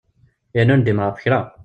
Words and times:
Yerna 0.55 0.73
ur 0.73 0.79
ndimeɣ 0.79 1.05
ɣef 1.07 1.17
kra. 1.23 1.39